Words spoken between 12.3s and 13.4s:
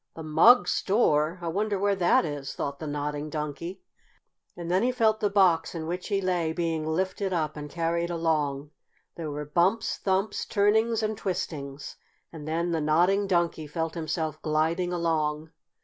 and then the Nodding